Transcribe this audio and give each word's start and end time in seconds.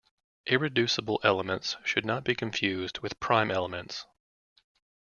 Irreducible 0.47 1.19
elements 1.23 1.77
should 1.85 2.05
not 2.07 2.23
be 2.23 2.33
confused 2.33 2.97
with 3.01 3.19
prime 3.19 3.51
elements. 3.51 4.07